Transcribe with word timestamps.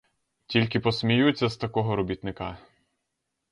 Тільки 0.45 0.79
посміються 0.79 1.49
з 1.49 1.57
такого 1.57 1.95
робітника. 1.95 2.57